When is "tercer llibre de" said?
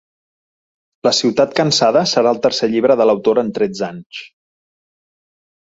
2.47-3.09